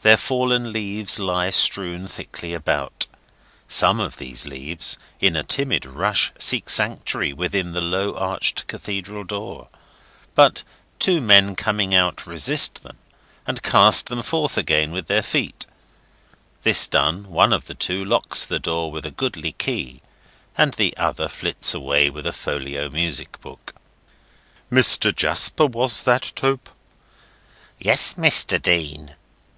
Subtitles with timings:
[0.00, 3.06] Their fallen leaves lie strewn thickly about.
[3.68, 9.24] Some of these leaves, in a timid rush, seek sanctuary within the low arched Cathedral
[9.24, 9.68] door;
[10.34, 10.62] but
[10.98, 12.96] two men coming out resist them,
[13.46, 15.66] and cast them forth again with their feet;
[16.62, 20.00] this done, one of the two locks the door with a goodly key,
[20.56, 23.74] and the other flits away with a folio music book.
[24.72, 25.14] "Mr.
[25.14, 26.70] Jasper was that, Tope?"
[27.78, 28.62] "Yes, Mr.
[28.62, 29.14] Dean."